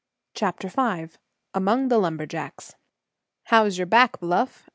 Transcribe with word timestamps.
CHAPTER 0.33 0.67
V 0.67 1.09
AMONG 1.53 1.89
THE 1.89 1.99
LUMBERJACKS 1.99 2.73
"How's 3.43 3.77
your 3.77 3.85
back, 3.85 4.19
Bluff?" 4.19 4.67